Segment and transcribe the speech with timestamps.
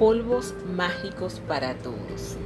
[0.00, 2.38] Polvos mágicos para todos.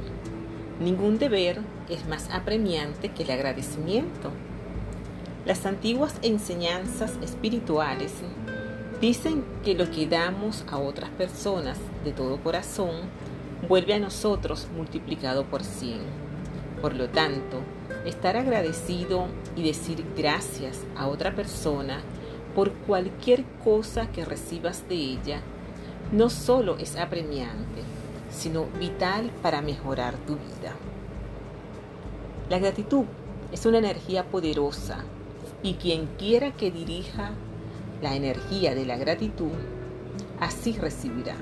[0.81, 4.29] Ningún deber es más apremiante que el agradecimiento.
[5.45, 8.11] Las antiguas enseñanzas espirituales
[8.99, 13.03] dicen que lo que damos a otras personas de todo corazón
[13.69, 16.01] vuelve a nosotros multiplicado por cien.
[16.81, 17.61] Por lo tanto,
[18.05, 22.01] estar agradecido y decir gracias a otra persona
[22.53, 25.41] por cualquier cosa que recibas de ella
[26.11, 27.81] no solo es apremiante,
[28.31, 30.75] sino vital para mejorar tu vida.
[32.49, 33.05] La gratitud
[33.51, 35.03] es una energía poderosa
[35.63, 37.31] y quien quiera que dirija
[38.01, 39.51] la energía de la gratitud,
[40.39, 41.35] así recibirá.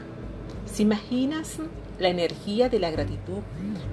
[0.65, 1.57] ¿Se imaginas
[1.99, 3.39] la energía de la gratitud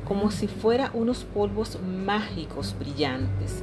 [0.07, 3.63] como si fuera unos polvos mágicos brillantes?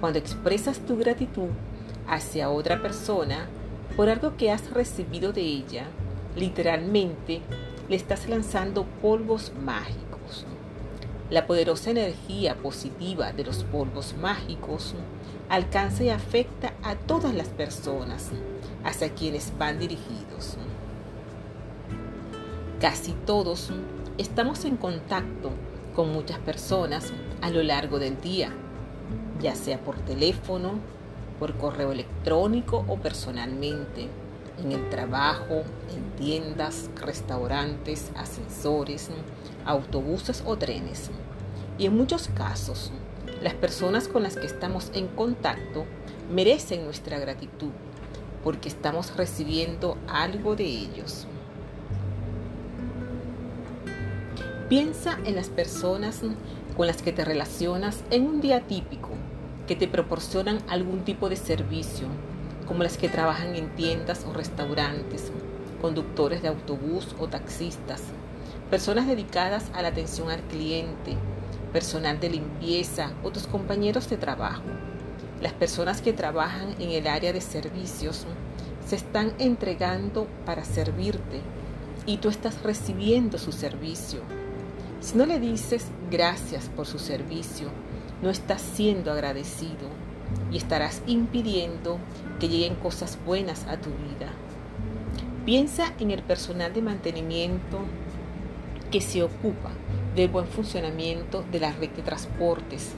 [0.00, 1.48] Cuando expresas tu gratitud
[2.06, 3.48] hacia otra persona,
[3.98, 5.82] por algo que has recibido de ella,
[6.36, 7.40] literalmente
[7.88, 10.46] le estás lanzando polvos mágicos.
[11.30, 14.94] La poderosa energía positiva de los polvos mágicos
[15.48, 18.30] alcanza y afecta a todas las personas
[18.84, 20.58] hacia quienes van dirigidos.
[22.80, 23.70] Casi todos
[24.16, 25.50] estamos en contacto
[25.96, 27.12] con muchas personas
[27.42, 28.52] a lo largo del día,
[29.40, 30.97] ya sea por teléfono,
[31.38, 34.08] por correo electrónico o personalmente,
[34.58, 35.62] en el trabajo,
[35.94, 39.08] en tiendas, restaurantes, ascensores,
[39.64, 41.10] autobuses o trenes.
[41.78, 42.90] Y en muchos casos,
[43.40, 45.84] las personas con las que estamos en contacto
[46.30, 47.70] merecen nuestra gratitud
[48.42, 51.26] porque estamos recibiendo algo de ellos.
[54.68, 56.22] Piensa en las personas
[56.76, 59.10] con las que te relacionas en un día típico
[59.68, 62.08] que te proporcionan algún tipo de servicio,
[62.66, 65.30] como las que trabajan en tiendas o restaurantes,
[65.80, 68.02] conductores de autobús o taxistas,
[68.70, 71.16] personas dedicadas a la atención al cliente,
[71.72, 74.62] personal de limpieza o tus compañeros de trabajo.
[75.42, 78.26] Las personas que trabajan en el área de servicios
[78.86, 81.42] se están entregando para servirte
[82.06, 84.20] y tú estás recibiendo su servicio.
[85.00, 87.68] Si no le dices gracias por su servicio,
[88.22, 89.88] no estás siendo agradecido
[90.52, 91.98] y estarás impidiendo
[92.40, 94.30] que lleguen cosas buenas a tu vida.
[95.44, 97.80] Piensa en el personal de mantenimiento
[98.90, 99.70] que se ocupa
[100.14, 102.92] del buen funcionamiento de la red de transportes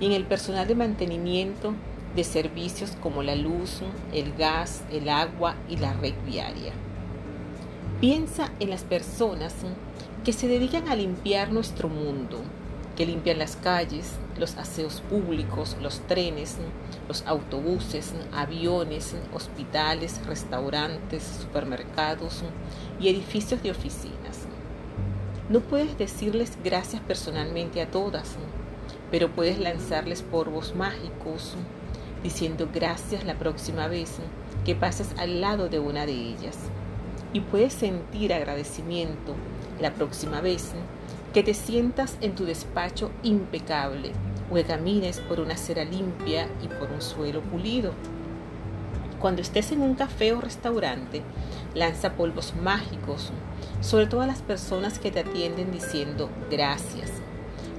[0.00, 1.74] y en el personal de mantenimiento
[2.14, 3.80] de servicios como la luz,
[4.12, 6.72] el gas, el agua y la red viaria.
[8.00, 9.54] Piensa en las personas
[10.24, 12.40] que se dedican a limpiar nuestro mundo,
[12.96, 16.56] que limpian las calles, los aseos públicos, los trenes,
[17.08, 22.42] los autobuses, aviones, hospitales, restaurantes, supermercados
[23.00, 24.46] y edificios de oficinas.
[25.48, 28.36] No puedes decirles gracias personalmente a todas,
[29.10, 31.54] pero puedes lanzarles polvos mágicos
[32.22, 34.16] diciendo gracias la próxima vez
[34.64, 36.56] que pases al lado de una de ellas.
[37.32, 39.34] Y puedes sentir agradecimiento
[39.80, 40.72] la próxima vez
[41.34, 44.12] que te sientas en tu despacho impecable
[44.50, 47.92] o que camines por una acera limpia y por un suelo pulido.
[49.18, 51.22] Cuando estés en un café o restaurante,
[51.74, 53.32] lanza polvos mágicos
[53.80, 57.10] sobre todas las personas que te atienden diciendo gracias.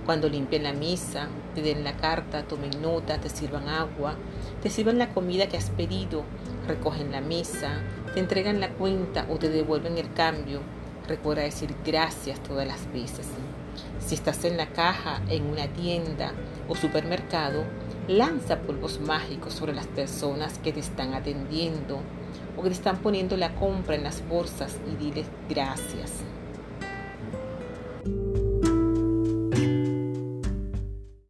[0.06, 4.16] Cuando limpien la misa, te den la carta, tomen nota, te sirvan agua,
[4.62, 6.24] te sirvan la comida que has pedido,
[6.68, 7.80] recogen la mesa,
[8.14, 10.60] te entregan la cuenta o te devuelven el cambio,
[11.08, 13.28] Recuerda decir gracias todas las veces.
[14.00, 16.32] Si estás en la caja, en una tienda
[16.68, 17.64] o supermercado,
[18.08, 22.00] lanza polvos mágicos sobre las personas que te están atendiendo
[22.58, 26.12] o que te están poniendo la compra en las bolsas y diles gracias.